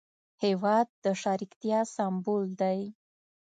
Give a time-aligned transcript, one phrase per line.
[0.43, 2.81] هېواد د شریکتیا سمبول دی.